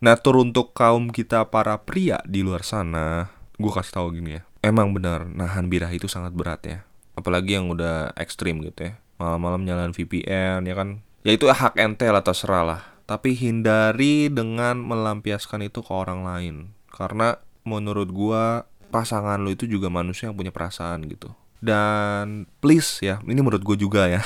Nah, 0.04 0.18
untuk 0.20 0.76
kaum 0.76 1.08
kita 1.08 1.48
para 1.48 1.80
pria 1.80 2.20
di 2.28 2.44
luar 2.44 2.60
sana, 2.60 3.30
gue 3.56 3.72
kasih 3.72 3.94
tahu 3.96 4.20
gini 4.20 4.36
ya. 4.36 4.42
Emang 4.60 4.92
benar, 4.92 5.24
nahan 5.24 5.72
birah 5.72 5.88
itu 5.94 6.10
sangat 6.10 6.36
berat 6.36 6.60
ya. 6.66 6.78
Apalagi 7.16 7.56
yang 7.56 7.70
udah 7.72 8.12
ekstrim 8.18 8.60
gitu 8.60 8.90
ya. 8.90 8.92
Malam-malam 9.16 9.64
nyalain 9.64 9.94
VPN 9.94 10.66
ya 10.66 10.74
kan. 10.74 11.00
Ya 11.24 11.32
itu 11.32 11.48
hak 11.48 11.80
ente 11.80 12.04
lah 12.10 12.20
terserah 12.20 12.64
lah. 12.66 12.93
Tapi 13.04 13.36
hindari 13.36 14.32
dengan 14.32 14.80
melampiaskan 14.80 15.68
itu 15.68 15.84
ke 15.84 15.92
orang 15.92 16.24
lain. 16.24 16.54
Karena 16.88 17.36
menurut 17.68 18.08
gue 18.08 18.44
pasangan 18.88 19.40
lo 19.40 19.52
itu 19.52 19.68
juga 19.68 19.92
manusia 19.92 20.30
yang 20.32 20.36
punya 20.36 20.54
perasaan 20.54 21.04
gitu. 21.08 21.32
Dan 21.60 22.48
please 22.60 23.00
ya, 23.00 23.20
ini 23.24 23.40
menurut 23.40 23.64
gue 23.64 23.76
juga 23.76 24.08
ya. 24.08 24.24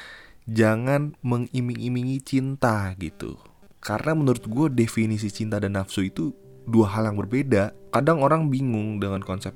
Jangan 0.60 1.16
mengiming-imingi 1.24 2.20
cinta 2.20 2.92
gitu 3.00 3.40
karena 3.84 4.16
menurut 4.16 4.40
gue 4.48 4.66
definisi 4.72 5.28
cinta 5.28 5.60
dan 5.60 5.76
nafsu 5.76 6.08
itu 6.08 6.32
dua 6.64 6.88
hal 6.96 7.12
yang 7.12 7.20
berbeda. 7.20 7.76
Kadang 7.92 8.24
orang 8.24 8.48
bingung 8.48 8.96
dengan 8.96 9.20
konsep 9.20 9.52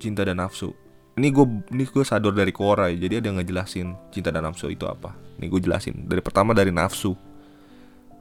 cinta 0.00 0.24
dan 0.24 0.40
nafsu. 0.40 0.72
Ini 1.20 1.28
gue 1.28 1.46
ini 1.76 1.84
gue 1.84 2.04
sadar 2.04 2.32
dari 2.32 2.52
Quora 2.56 2.88
ya, 2.88 2.96
jadi 2.96 3.20
ada 3.20 3.28
yang 3.28 3.38
ngejelasin 3.40 3.92
cinta 4.08 4.32
dan 4.32 4.48
nafsu 4.48 4.72
itu 4.72 4.88
apa. 4.88 5.12
Ini 5.36 5.52
gue 5.52 5.60
jelasin. 5.60 6.08
Dari 6.08 6.24
pertama 6.24 6.56
dari 6.56 6.72
nafsu. 6.72 7.12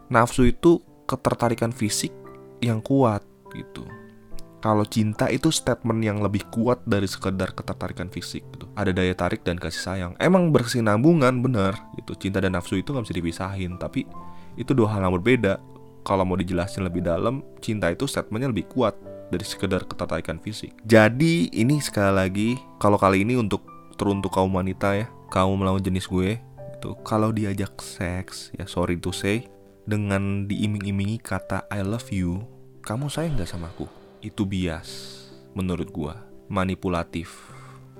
Nafsu 0.09 0.45
itu 0.45 0.81
ketertarikan 1.09 1.73
fisik 1.73 2.13
yang 2.61 2.81
kuat 2.81 3.21
gitu. 3.53 3.85
Kalau 4.65 4.81
cinta 4.81 5.29
itu 5.29 5.53
statement 5.53 6.01
yang 6.01 6.25
lebih 6.25 6.41
kuat 6.49 6.81
dari 6.89 7.05
sekedar 7.05 7.53
ketertarikan 7.53 8.09
fisik 8.09 8.41
gitu. 8.57 8.65
Ada 8.73 8.97
daya 8.97 9.13
tarik 9.13 9.45
dan 9.45 9.61
kasih 9.61 9.81
sayang. 9.81 10.13
Emang 10.17 10.49
berkesinambungan 10.49 11.45
bener 11.45 11.77
gitu. 12.01 12.17
Cinta 12.17 12.41
dan 12.41 12.57
nafsu 12.57 12.81
itu 12.81 12.89
nggak 12.89 13.05
bisa 13.05 13.13
dipisahin, 13.13 13.77
tapi 13.77 14.09
itu 14.57 14.73
dua 14.73 14.97
hal 14.97 15.05
yang 15.05 15.13
berbeda. 15.21 15.61
Kalau 16.01 16.25
mau 16.25 16.33
dijelasin 16.33 16.81
lebih 16.81 17.05
dalam, 17.05 17.45
cinta 17.61 17.93
itu 17.93 18.09
statementnya 18.09 18.49
lebih 18.49 18.65
kuat 18.69 18.97
dari 19.29 19.45
sekedar 19.45 19.85
ketertarikan 19.85 20.41
fisik. 20.41 20.73
Jadi 20.85 21.49
ini 21.53 21.77
sekali 21.81 22.13
lagi, 22.13 22.49
kalau 22.81 22.97
kali 22.97 23.21
ini 23.21 23.37
untuk 23.37 23.65
teruntuk 23.97 24.33
kaum 24.33 24.53
wanita 24.53 24.97
ya, 24.97 25.07
kaum 25.29 25.61
melawan 25.61 25.81
jenis 25.81 26.09
gue, 26.09 26.37
itu 26.77 26.89
kalau 27.05 27.29
diajak 27.33 27.73
seks, 27.81 28.53
ya 28.57 28.65
sorry 28.69 28.97
to 28.97 29.09
say, 29.09 29.45
dengan 29.85 30.49
diiming-imingi 30.49 31.21
kata 31.21 31.69
I 31.69 31.85
love 31.85 32.09
you, 32.09 32.45
kamu 32.81 33.09
sayang 33.09 33.37
gak 33.37 33.49
sama 33.49 33.69
aku? 33.69 33.85
Itu 34.21 34.45
bias, 34.45 35.21
menurut 35.53 35.89
gue, 35.93 36.13
manipulatif, 36.49 37.31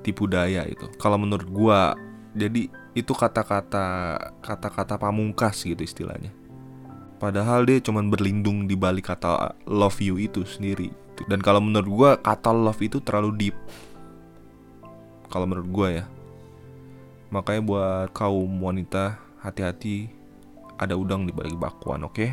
tipu 0.01 0.25
daya 0.25 0.65
itu. 0.65 0.89
Kalau 0.97 1.21
menurut 1.21 1.47
gue, 1.47 1.79
jadi 2.33 2.61
itu 2.97 3.13
kata-kata 3.13 4.17
kata-kata 4.39 4.95
pamungkas 4.95 5.67
gitu 5.67 5.83
istilahnya 5.83 6.31
Padahal 7.15 7.63
dia 7.63 7.79
cuma 7.79 8.03
berlindung 8.03 8.67
di 8.67 8.75
balik 8.75 9.07
kata 9.07 9.55
love 9.65 10.03
you 10.03 10.19
itu 10.19 10.43
sendiri. 10.43 10.91
Dan 11.31 11.39
kalau 11.39 11.63
menurut 11.63 11.87
gue 11.87 12.11
kata 12.19 12.51
love 12.51 12.81
itu 12.83 12.99
terlalu 12.99 13.31
deep. 13.39 13.55
Kalau 15.31 15.47
menurut 15.47 15.69
gue 15.71 15.87
ya. 16.03 16.05
Makanya 17.31 17.61
buat 17.63 18.07
kaum 18.11 18.51
wanita 18.59 19.15
hati-hati 19.39 20.11
ada 20.79 20.95
udang 20.95 21.27
di 21.27 21.31
balik 21.31 21.57
bakwan, 21.59 22.03
oke? 22.05 22.15
Okay? 22.15 22.31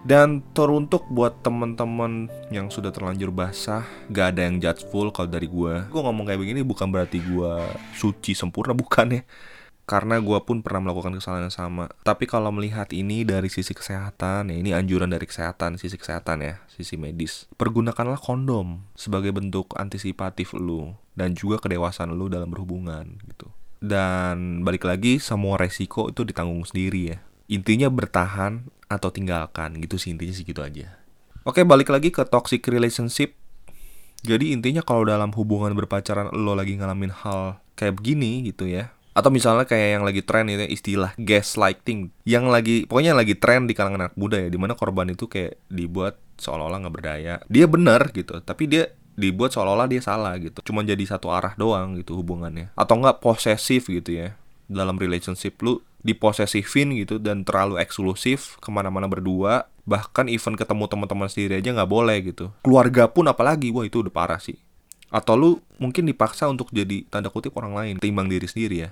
Dan 0.00 0.40
teruntuk 0.56 1.04
buat 1.12 1.44
temen-temen 1.44 2.32
yang 2.48 2.72
sudah 2.72 2.88
terlanjur 2.88 3.28
basah, 3.28 3.84
gak 4.08 4.32
ada 4.36 4.48
yang 4.48 4.56
judgeful 4.56 5.12
kalau 5.12 5.28
dari 5.28 5.44
gue. 5.44 5.74
Gue 5.92 6.02
ngomong 6.02 6.24
kayak 6.24 6.40
begini 6.40 6.64
bukan 6.64 6.88
berarti 6.88 7.20
gue 7.20 7.52
suci 7.92 8.32
sempurna, 8.32 8.72
bukan 8.82 9.20
ya 9.20 9.22
karena 9.90 10.22
gue 10.22 10.38
pun 10.46 10.62
pernah 10.62 10.86
melakukan 10.86 11.18
kesalahan 11.18 11.50
yang 11.50 11.56
sama. 11.58 11.90
Tapi 12.06 12.30
kalau 12.30 12.54
melihat 12.54 12.86
ini 12.94 13.26
dari 13.26 13.50
sisi 13.50 13.74
kesehatan, 13.74 14.54
ya 14.54 14.56
ini 14.62 14.70
anjuran 14.70 15.10
dari 15.10 15.26
kesehatan, 15.26 15.82
sisi 15.82 15.98
kesehatan 15.98 16.46
ya, 16.46 16.62
sisi 16.70 16.94
medis. 16.94 17.50
Pergunakanlah 17.58 18.22
kondom 18.22 18.86
sebagai 18.94 19.34
bentuk 19.34 19.74
antisipatif 19.74 20.54
lu 20.54 20.94
dan 21.18 21.34
juga 21.34 21.58
kedewasaan 21.58 22.14
lu 22.14 22.30
dalam 22.30 22.54
berhubungan 22.54 23.18
gitu. 23.26 23.50
Dan 23.82 24.62
balik 24.62 24.86
lagi 24.86 25.18
semua 25.18 25.58
resiko 25.58 26.06
itu 26.14 26.22
ditanggung 26.22 26.62
sendiri 26.62 27.18
ya. 27.18 27.18
Intinya 27.50 27.90
bertahan 27.90 28.70
atau 28.86 29.10
tinggalkan 29.10 29.74
gitu 29.82 29.98
sih 29.98 30.14
intinya 30.14 30.30
sih 30.30 30.46
gitu 30.46 30.62
aja. 30.62 30.94
Oke, 31.42 31.66
balik 31.66 31.90
lagi 31.90 32.14
ke 32.14 32.22
toxic 32.22 32.62
relationship. 32.70 33.34
Jadi 34.22 34.54
intinya 34.54 34.86
kalau 34.86 35.02
dalam 35.02 35.34
hubungan 35.34 35.74
berpacaran 35.74 36.30
lo 36.30 36.54
lagi 36.54 36.78
ngalamin 36.78 37.10
hal 37.10 37.58
kayak 37.74 37.98
begini 37.98 38.44
gitu 38.46 38.68
ya 38.68 38.92
atau 39.10 39.28
misalnya 39.28 39.66
kayak 39.66 40.00
yang 40.00 40.04
lagi 40.06 40.22
tren 40.22 40.46
itu 40.46 40.64
istilah 40.70 41.10
gaslighting 41.18 42.14
yang 42.22 42.46
lagi 42.46 42.86
pokoknya 42.86 43.12
yang 43.12 43.20
lagi 43.20 43.34
tren 43.34 43.66
di 43.66 43.74
kalangan 43.74 44.06
anak 44.06 44.14
muda 44.14 44.38
ya 44.38 44.48
di 44.48 44.58
mana 44.58 44.78
korban 44.78 45.10
itu 45.10 45.26
kayak 45.26 45.58
dibuat 45.66 46.16
seolah-olah 46.38 46.78
nggak 46.86 46.94
berdaya 46.94 47.34
dia 47.50 47.66
benar 47.66 48.14
gitu 48.14 48.38
tapi 48.40 48.70
dia 48.70 48.94
dibuat 49.18 49.52
seolah-olah 49.52 49.90
dia 49.90 50.00
salah 50.00 50.38
gitu 50.38 50.62
cuma 50.62 50.86
jadi 50.86 51.02
satu 51.04 51.28
arah 51.34 51.58
doang 51.58 51.98
gitu 51.98 52.14
hubungannya 52.16 52.70
atau 52.78 52.96
nggak 52.96 53.18
posesif 53.18 53.90
gitu 53.90 54.14
ya 54.14 54.39
dalam 54.70 54.94
relationship 54.94 55.58
lu 55.60 55.82
diposesifin 56.00 56.94
gitu 56.96 57.18
dan 57.20 57.44
terlalu 57.44 57.76
eksklusif 57.82 58.56
ke 58.62 58.70
mana-mana 58.72 59.10
berdua 59.10 59.68
bahkan 59.84 60.30
even 60.30 60.54
ketemu 60.54 60.86
teman-teman 60.86 61.26
sendiri 61.26 61.58
aja 61.58 61.74
nggak 61.74 61.90
boleh 61.90 62.16
gitu. 62.22 62.54
Keluarga 62.62 63.10
pun 63.10 63.26
apalagi 63.26 63.74
wah 63.74 63.82
itu 63.82 64.06
udah 64.06 64.14
parah 64.14 64.38
sih. 64.38 64.56
Atau 65.10 65.34
lu 65.34 65.50
mungkin 65.82 66.06
dipaksa 66.06 66.46
untuk 66.46 66.70
jadi 66.70 67.02
tanda 67.10 67.28
kutip 67.28 67.50
orang 67.58 67.74
lain 67.74 67.94
timbang 67.98 68.30
diri 68.30 68.46
sendiri 68.46 68.76
ya. 68.86 68.90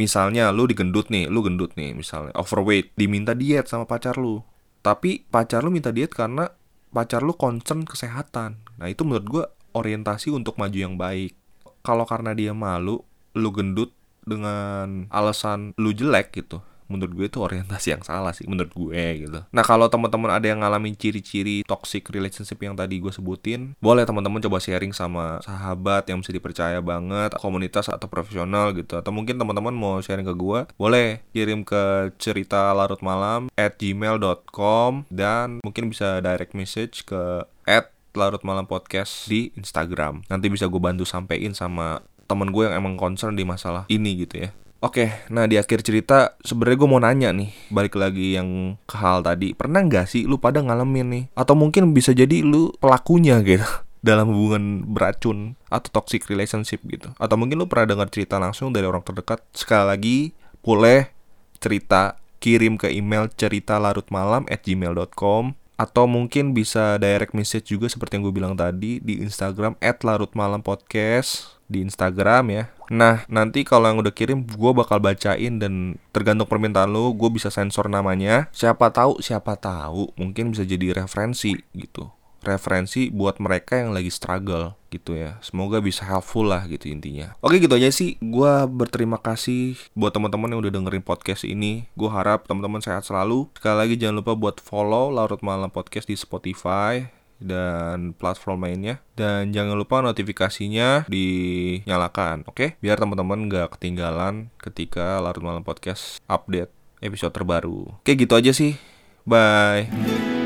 Misalnya 0.00 0.48
lu 0.48 0.64
digendut 0.64 1.12
nih 1.12 1.28
lu 1.28 1.44
gendut 1.44 1.76
nih 1.76 1.92
misalnya 1.92 2.32
overweight 2.32 2.96
diminta 2.96 3.36
diet 3.36 3.68
sama 3.68 3.84
pacar 3.84 4.16
lu. 4.16 4.40
Tapi 4.80 5.28
pacar 5.28 5.60
lu 5.60 5.68
minta 5.68 5.92
diet 5.92 6.10
karena 6.16 6.48
pacar 6.88 7.20
lu 7.20 7.36
concern 7.36 7.84
kesehatan. 7.84 8.64
Nah 8.80 8.88
itu 8.88 9.04
menurut 9.04 9.26
gue 9.28 9.44
orientasi 9.76 10.32
untuk 10.32 10.56
maju 10.56 10.78
yang 10.78 10.96
baik. 10.96 11.36
Kalau 11.84 12.08
karena 12.08 12.32
dia 12.32 12.56
malu 12.56 13.04
lu 13.36 13.50
gendut 13.52 13.92
dengan 14.28 15.08
alasan 15.08 15.72
lu 15.80 15.90
jelek 15.96 16.36
gitu 16.36 16.60
menurut 16.88 17.12
gue 17.14 17.26
itu 17.28 17.38
orientasi 17.38 17.94
yang 17.94 18.02
salah 18.02 18.32
sih 18.32 18.48
menurut 18.48 18.72
gue 18.72 19.28
gitu. 19.28 19.40
Nah 19.52 19.62
kalau 19.62 19.86
teman-teman 19.92 20.40
ada 20.40 20.48
yang 20.48 20.64
ngalamin 20.64 20.96
ciri-ciri 20.96 21.62
toxic 21.68 22.08
relationship 22.08 22.56
yang 22.64 22.74
tadi 22.74 22.98
gue 22.98 23.12
sebutin 23.12 23.76
boleh 23.78 24.08
teman-teman 24.08 24.40
coba 24.40 24.58
sharing 24.58 24.96
sama 24.96 25.38
sahabat 25.44 26.08
yang 26.08 26.24
bisa 26.24 26.32
dipercaya 26.32 26.80
banget 26.80 27.36
komunitas 27.36 27.92
atau 27.92 28.08
profesional 28.08 28.72
gitu. 28.72 28.96
Atau 28.98 29.12
mungkin 29.12 29.36
teman-teman 29.36 29.76
mau 29.76 30.00
sharing 30.00 30.26
ke 30.26 30.34
gue 30.34 30.60
boleh 30.80 31.20
kirim 31.36 31.62
ke 31.62 32.10
cerita 32.16 32.72
larut 32.72 32.98
malam 33.04 33.52
at 33.54 33.76
gmail.com 33.76 35.04
dan 35.12 35.60
mungkin 35.60 35.92
bisa 35.92 36.24
direct 36.24 36.56
message 36.56 37.04
ke 37.04 37.44
at 37.68 37.92
larut 38.16 38.40
malam 38.42 38.64
podcast 38.64 39.28
di 39.28 39.54
Instagram. 39.54 40.24
Nanti 40.26 40.48
bisa 40.48 40.64
gue 40.66 40.80
bantu 40.80 41.04
sampein 41.04 41.52
sama 41.52 42.00
temen 42.28 42.52
gue 42.52 42.68
yang 42.68 42.76
emang 42.76 42.94
concern 43.00 43.34
di 43.34 43.42
masalah 43.42 43.88
ini 43.88 44.14
gitu 44.20 44.46
ya 44.46 44.50
Oke, 44.78 45.10
nah 45.26 45.50
di 45.50 45.58
akhir 45.58 45.82
cerita 45.82 46.38
sebenarnya 46.38 46.78
gue 46.78 46.86
mau 46.86 47.02
nanya 47.02 47.34
nih, 47.34 47.50
balik 47.66 47.98
lagi 47.98 48.38
yang 48.38 48.78
ke 48.86 48.94
hal 48.94 49.26
tadi. 49.26 49.50
Pernah 49.50 49.82
nggak 49.82 50.06
sih 50.06 50.22
lu 50.22 50.38
pada 50.38 50.62
ngalamin 50.62 51.06
nih? 51.10 51.24
Atau 51.34 51.58
mungkin 51.58 51.90
bisa 51.90 52.14
jadi 52.14 52.46
lu 52.46 52.70
pelakunya 52.78 53.42
gitu 53.42 53.66
dalam 54.06 54.30
hubungan 54.30 54.86
beracun 54.86 55.58
atau 55.66 55.90
toxic 55.90 56.30
relationship 56.30 56.78
gitu. 56.86 57.10
Atau 57.18 57.34
mungkin 57.34 57.58
lu 57.58 57.66
pernah 57.66 57.90
dengar 57.90 58.06
cerita 58.14 58.38
langsung 58.38 58.70
dari 58.70 58.86
orang 58.86 59.02
terdekat. 59.02 59.42
Sekali 59.50 59.82
lagi, 59.82 60.18
boleh 60.62 61.10
cerita 61.58 62.14
kirim 62.38 62.78
ke 62.78 62.86
email 62.94 63.26
cerita 63.34 63.82
larut 63.82 64.06
malam 64.14 64.46
at 64.46 64.62
gmail.com 64.62 65.58
atau 65.78 66.10
mungkin 66.10 66.50
bisa 66.52 66.98
direct 66.98 67.38
message 67.38 67.70
juga 67.70 67.86
seperti 67.86 68.18
yang 68.18 68.26
gue 68.26 68.34
bilang 68.34 68.54
tadi 68.58 68.98
di 68.98 69.22
Instagram 69.22 69.78
at 69.78 70.02
larut 70.02 70.34
malam 70.34 70.58
podcast 70.58 71.54
di 71.70 71.86
Instagram 71.86 72.44
ya. 72.50 72.64
Nah, 72.90 73.22
nanti 73.30 73.62
kalau 73.62 73.86
yang 73.92 74.00
udah 74.02 74.10
kirim 74.10 74.42
gue 74.42 74.72
bakal 74.74 74.98
bacain 74.98 75.60
dan 75.60 76.00
tergantung 76.10 76.48
permintaan 76.50 76.90
lo, 76.90 77.14
gue 77.14 77.30
bisa 77.30 77.52
sensor 77.52 77.86
namanya. 77.86 78.50
Siapa 78.50 78.90
tahu, 78.90 79.20
siapa 79.22 79.54
tahu 79.54 80.10
mungkin 80.18 80.50
bisa 80.50 80.66
jadi 80.66 81.04
referensi 81.04 81.54
gitu. 81.76 82.10
Referensi 82.42 83.12
buat 83.12 83.38
mereka 83.38 83.78
yang 83.78 83.92
lagi 83.92 84.10
struggle 84.10 84.77
gitu 84.88 85.16
ya. 85.16 85.36
Semoga 85.44 85.78
bisa 85.78 86.04
helpful 86.04 86.48
lah 86.48 86.64
gitu 86.68 86.88
intinya. 86.88 87.36
Oke 87.44 87.60
gitu 87.60 87.72
aja 87.76 87.88
sih. 87.92 88.16
Gue 88.20 88.52
berterima 88.68 89.20
kasih 89.20 89.76
buat 89.92 90.12
teman-teman 90.12 90.52
yang 90.52 90.60
udah 90.64 90.72
dengerin 90.72 91.04
podcast 91.04 91.44
ini. 91.44 91.88
Gue 91.94 92.10
harap 92.10 92.48
teman-teman 92.48 92.80
sehat 92.80 93.04
selalu. 93.04 93.48
Sekali 93.56 93.76
lagi 93.76 93.94
jangan 94.00 94.24
lupa 94.24 94.32
buat 94.34 94.56
follow 94.60 95.12
Larut 95.12 95.40
Malam 95.44 95.68
Podcast 95.68 96.08
di 96.08 96.16
Spotify 96.16 97.18
dan 97.38 98.12
platform 98.18 98.66
lainnya 98.66 98.98
dan 99.14 99.54
jangan 99.54 99.78
lupa 99.78 100.02
notifikasinya 100.02 101.06
dinyalakan 101.06 102.42
oke 102.50 102.54
okay? 102.58 102.68
biar 102.82 102.98
teman-teman 102.98 103.46
nggak 103.46 103.78
ketinggalan 103.78 104.50
ketika 104.58 105.22
larut 105.22 105.42
malam 105.42 105.62
podcast 105.62 106.18
update 106.26 106.74
episode 106.98 107.30
terbaru 107.30 107.94
oke 108.02 108.12
gitu 108.12 108.34
aja 108.34 108.50
sih 108.50 108.74
bye 109.22 110.37